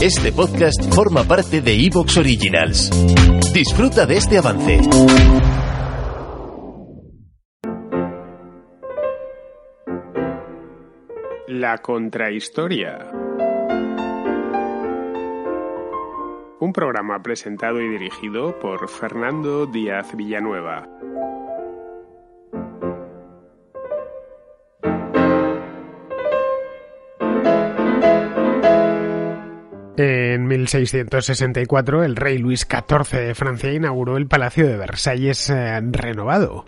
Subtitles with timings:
[0.00, 2.88] Este podcast forma parte de Evox Originals.
[3.52, 4.78] Disfruta de este avance.
[11.48, 13.10] La contrahistoria.
[16.60, 20.97] Un programa presentado y dirigido por Fernando Díaz Villanueva.
[30.00, 36.66] En 1664, el rey Luis XIV de Francia inauguró el Palacio de Versalles eh, renovado.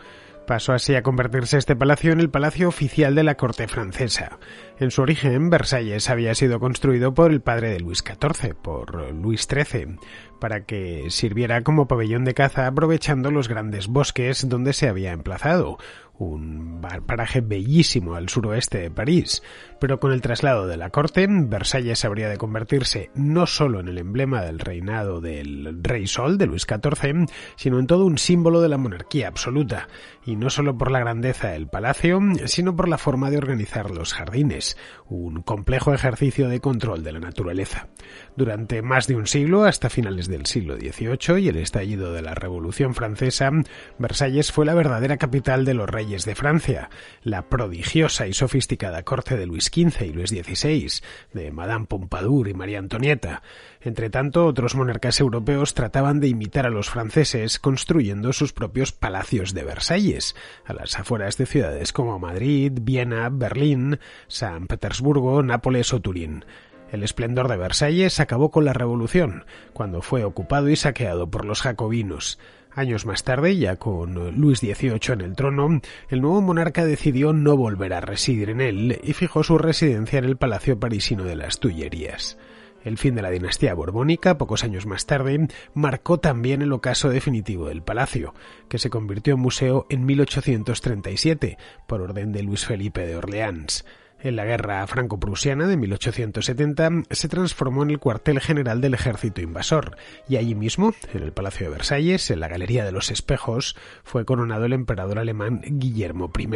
[0.48, 4.40] Pasó así a convertirse este palacio en el palacio oficial de la corte francesa.
[4.80, 9.46] En su origen, Versalles había sido construido por el padre de Luis XIV, por Luis
[9.48, 10.00] XIII,
[10.40, 15.78] para que sirviera como pabellón de caza aprovechando los grandes bosques donde se había emplazado,
[16.20, 19.42] un paraje bellísimo al suroeste de París,
[19.80, 23.96] pero con el traslado de la corte, Versalles habría de convertirse no solo en el
[23.96, 27.26] emblema del reinado del rey Sol de Luis XIV,
[27.56, 29.88] sino en todo un símbolo de la monarquía absoluta,
[30.24, 34.12] y no solo por la grandeza del palacio, sino por la forma de organizar los
[34.12, 34.76] jardines,
[35.08, 37.88] un complejo ejercicio de control de la naturaleza.
[38.36, 42.34] Durante más de un siglo, hasta finales del siglo XVIII y el estallido de la
[42.34, 43.50] Revolución Francesa,
[43.98, 46.90] Versalles fue la verdadera capital de los reyes de Francia,
[47.22, 50.90] la prodigiosa y sofisticada corte de Luis XV y Luis XVI,
[51.32, 53.42] de Madame Pompadour y María Antonieta.
[53.80, 59.54] Entre tanto, otros monarcas europeos trataban de imitar a los franceses construyendo sus propios palacios
[59.54, 60.34] de Versalles,
[60.64, 66.44] a las afueras de ciudades como Madrid, Viena, Berlín, San Petersburgo, Nápoles o Turín.
[66.90, 71.62] El esplendor de Versalles acabó con la Revolución, cuando fue ocupado y saqueado por los
[71.62, 72.40] jacobinos.
[72.72, 77.56] Años más tarde, ya con Luis XVIII en el trono, el nuevo monarca decidió no
[77.56, 81.58] volver a residir en él y fijó su residencia en el Palacio Parisino de las
[81.58, 82.38] Tullerías.
[82.84, 87.68] El fin de la dinastía borbónica, pocos años más tarde, marcó también el ocaso definitivo
[87.68, 88.34] del palacio,
[88.68, 93.84] que se convirtió en museo en 1837, por orden de Luis Felipe de Orleans.
[94.22, 99.96] En la guerra franco-prusiana de 1870 se transformó en el cuartel general del ejército invasor,
[100.28, 104.26] y allí mismo, en el Palacio de Versalles, en la Galería de los Espejos, fue
[104.26, 106.48] coronado el emperador alemán Guillermo I.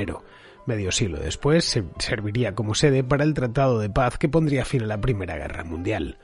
[0.66, 4.82] Medio siglo después se serviría como sede para el Tratado de Paz que pondría fin
[4.82, 6.18] a la Primera Guerra Mundial.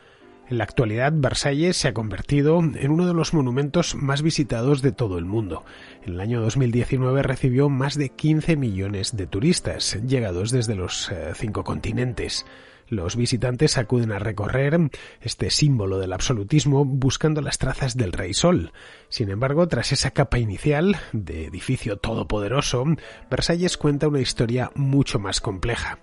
[0.51, 4.91] En la actualidad, Versalles se ha convertido en uno de los monumentos más visitados de
[4.91, 5.65] todo el mundo.
[6.05, 11.35] En el año 2019 recibió más de 15 millones de turistas, llegados desde los eh,
[11.37, 12.47] cinco continentes.
[12.89, 14.77] Los visitantes acuden a recorrer
[15.21, 18.73] este símbolo del absolutismo buscando las trazas del Rey Sol.
[19.09, 22.85] Sin embargo, tras esa capa inicial de edificio todopoderoso,
[23.31, 26.01] Versalles cuenta una historia mucho más compleja.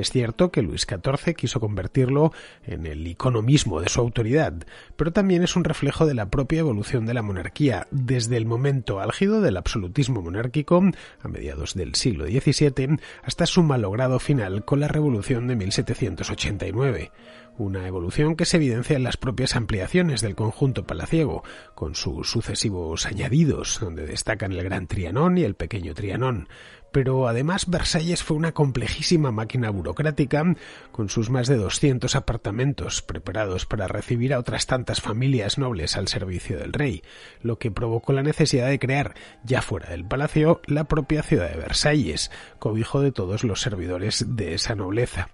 [0.00, 2.32] Es cierto que Luis XIV quiso convertirlo
[2.64, 4.54] en el icono mismo de su autoridad,
[4.96, 9.00] pero también es un reflejo de la propia evolución de la monarquía, desde el momento
[9.00, 10.82] álgido del absolutismo monárquico,
[11.20, 17.12] a mediados del siglo XVII, hasta su malogrado final con la Revolución de 1789
[17.58, 21.42] una evolución que se evidencia en las propias ampliaciones del conjunto palaciego,
[21.74, 26.48] con sus sucesivos añadidos, donde destacan el Gran Trianón y el Pequeño Trianón,
[26.92, 30.44] pero además Versalles fue una complejísima máquina burocrática
[30.90, 36.08] con sus más de 200 apartamentos preparados para recibir a otras tantas familias nobles al
[36.08, 37.02] servicio del rey,
[37.42, 41.58] lo que provocó la necesidad de crear, ya fuera del palacio, la propia ciudad de
[41.58, 45.28] Versalles, cobijo de todos los servidores de esa nobleza.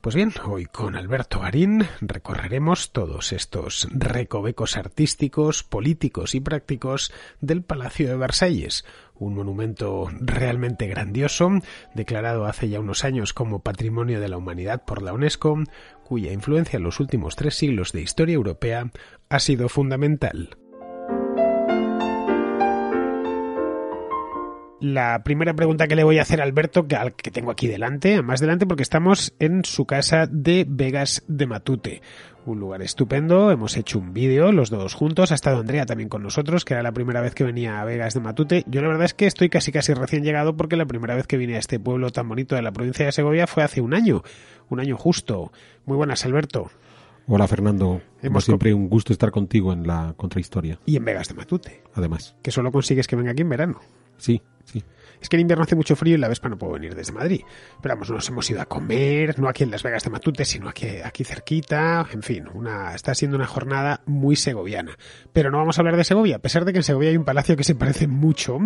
[0.00, 7.62] Pues bien, hoy con Alberto Garín recorreremos todos estos recovecos artísticos, políticos y prácticos del
[7.62, 8.84] Palacio de Versalles,
[9.16, 11.50] un monumento realmente grandioso,
[11.94, 15.58] declarado hace ya unos años como Patrimonio de la Humanidad por la UNESCO,
[16.04, 18.92] cuya influencia en los últimos tres siglos de historia europea
[19.28, 20.57] ha sido fundamental.
[24.80, 27.66] La primera pregunta que le voy a hacer a Alberto, que, al que tengo aquí
[27.66, 32.00] delante, más delante porque estamos en su casa de Vegas de Matute.
[32.46, 36.22] Un lugar estupendo, hemos hecho un vídeo los dos juntos, ha estado Andrea también con
[36.22, 38.64] nosotros, que era la primera vez que venía a Vegas de Matute.
[38.68, 41.38] Yo la verdad es que estoy casi casi recién llegado porque la primera vez que
[41.38, 44.22] vine a este pueblo tan bonito de la provincia de Segovia fue hace un año,
[44.68, 45.50] un año justo.
[45.86, 46.70] Muy buenas, Alberto.
[47.26, 50.78] Hola Fernando, hemos siempre un gusto estar contigo en la contrahistoria.
[50.86, 51.82] Y en Vegas de Matute.
[51.94, 52.36] Además.
[52.42, 53.80] Que solo consigues que venga aquí en verano.
[54.16, 54.40] Sí,
[54.72, 54.82] sí.
[55.20, 57.42] Es que en invierno hace mucho frío y la Vespa no puedo venir desde Madrid.
[57.82, 60.68] Pero vamos, nos hemos ido a comer, no aquí en Las Vegas de Matute, sino
[60.68, 62.06] aquí, aquí cerquita.
[62.12, 64.96] En fin, una, está siendo una jornada muy segoviana.
[65.32, 67.24] Pero no vamos a hablar de Segovia, a pesar de que en Segovia hay un
[67.24, 68.58] palacio que se parece mucho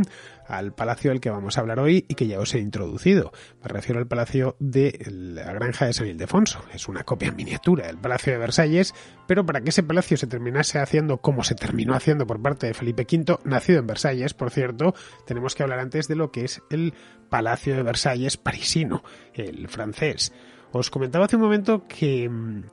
[0.46, 3.32] al palacio del que vamos a hablar hoy y que ya os he introducido.
[3.62, 6.64] Me refiero al palacio de la granja de San Ildefonso.
[6.72, 8.94] Es una copia en miniatura del palacio de Versalles,
[9.26, 12.74] pero para que ese palacio se terminase haciendo como se terminó haciendo por parte de
[12.74, 14.94] Felipe V, nacido en Versalles, por cierto,
[15.26, 16.94] tenemos que hablar antes de lo que es el
[17.28, 20.32] Palacio de Versalles parisino, el francés.
[20.72, 22.64] Os comentaba hace un momento que mm,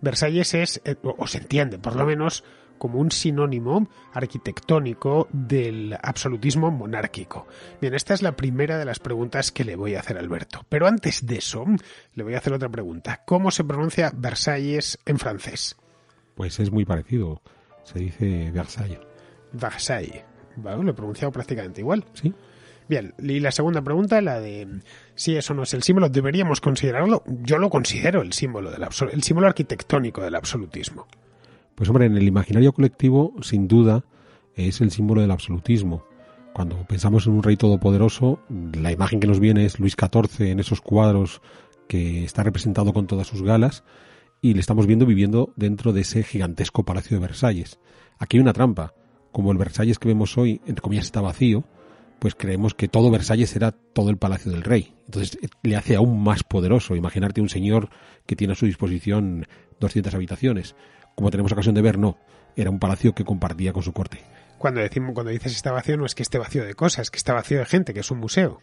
[0.00, 2.44] Versalles es, eh, o se entiende por lo menos,
[2.78, 7.46] como un sinónimo arquitectónico del absolutismo monárquico.
[7.80, 10.64] Bien, esta es la primera de las preguntas que le voy a hacer a Alberto.
[10.68, 11.64] Pero antes de eso,
[12.14, 13.22] le voy a hacer otra pregunta.
[13.26, 15.76] ¿Cómo se pronuncia Versalles en francés?
[16.34, 17.40] Pues es muy parecido.
[17.84, 19.00] Se dice Versailles.
[19.52, 20.24] Versailles.
[20.56, 22.04] Bueno, lo he pronunciado prácticamente igual.
[22.14, 22.34] Sí.
[22.88, 24.80] Bien, y la segunda pregunta, la de
[25.14, 27.24] si eso no es el símbolo, ¿deberíamos considerarlo?
[27.26, 31.06] Yo lo considero el símbolo, del el símbolo arquitectónico del absolutismo.
[31.74, 34.04] Pues hombre, en el imaginario colectivo, sin duda,
[34.54, 36.04] es el símbolo del absolutismo.
[36.52, 40.60] Cuando pensamos en un rey todopoderoso, la imagen que nos viene es Luis XIV en
[40.60, 41.42] esos cuadros
[41.86, 43.84] que está representado con todas sus galas
[44.40, 47.78] y le estamos viendo viviendo dentro de ese gigantesco palacio de Versalles.
[48.18, 48.94] Aquí hay una trampa.
[49.32, 51.64] Como el Versalles que vemos hoy, entre comillas, está vacío,
[52.18, 54.94] pues creemos que todo Versalles será todo el palacio del rey.
[55.06, 56.96] Entonces eh, le hace aún más poderoso.
[56.96, 57.90] Imaginarte un señor
[58.26, 59.46] que tiene a su disposición
[59.80, 60.74] 200 habitaciones.
[61.14, 62.18] Como tenemos ocasión de ver, no.
[62.56, 64.20] Era un palacio que compartía con su corte.
[64.58, 67.18] Cuando, decimos, cuando dices está vacío, no es que esté vacío de cosas, es que
[67.18, 68.62] está vacío de gente, que es un museo.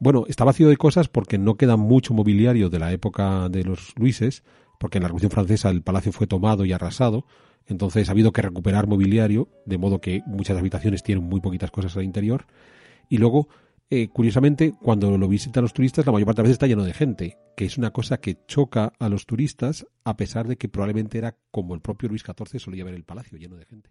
[0.00, 3.94] Bueno, está vacío de cosas porque no queda mucho mobiliario de la época de los
[3.96, 4.44] Luises,
[4.78, 7.26] porque en la Revolución Francesa el palacio fue tomado y arrasado,
[7.68, 11.96] entonces ha habido que recuperar mobiliario, de modo que muchas habitaciones tienen muy poquitas cosas
[11.96, 12.46] al interior.
[13.08, 13.48] Y luego,
[13.90, 16.84] eh, curiosamente, cuando lo visitan los turistas, la mayor parte de las veces está lleno
[16.84, 20.68] de gente, que es una cosa que choca a los turistas, a pesar de que
[20.68, 23.90] probablemente era como el propio Luis XIV solía ver el palacio, lleno de gente.